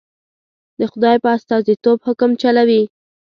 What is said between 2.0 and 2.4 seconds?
حکم